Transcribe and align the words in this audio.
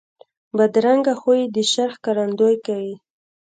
بدرنګه 0.57 1.13
خوی 1.21 1.41
د 1.55 1.57
شر 1.71 1.89
ښکارندویي 1.97 2.57
کوي 2.65 2.95